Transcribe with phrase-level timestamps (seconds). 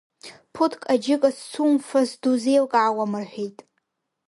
[0.53, 3.57] Ԥуҭк аџьыка зцумфаз дузеилкаауам рҳәеит.